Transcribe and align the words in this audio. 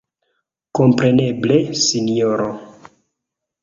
Kompreneble, 0.79 1.61
sinjoro! 1.85 2.53